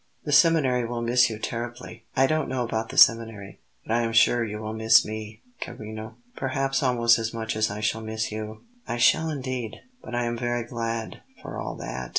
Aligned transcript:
"The 0.25 0.31
seminary 0.31 0.83
will 0.83 1.03
miss 1.03 1.29
you 1.29 1.37
terribly." 1.37 2.05
"I 2.15 2.25
don't 2.25 2.49
know 2.49 2.63
about 2.63 2.89
the 2.89 2.97
seminary, 2.97 3.59
but 3.85 3.93
I 3.93 4.01
am 4.01 4.13
sure 4.13 4.43
you 4.43 4.57
will 4.59 4.73
miss 4.73 5.05
me, 5.05 5.43
carino; 5.61 6.15
perhaps 6.35 6.81
almost 6.81 7.19
as 7.19 7.35
much 7.35 7.55
as 7.55 7.69
I 7.69 7.81
shall 7.81 8.01
miss 8.01 8.31
you." 8.31 8.63
"I 8.87 8.97
shall 8.97 9.29
indeed; 9.29 9.75
but 10.03 10.15
I 10.15 10.23
am 10.25 10.39
very 10.39 10.63
glad, 10.63 11.21
for 11.43 11.59
all 11.59 11.75
that." 11.75 12.09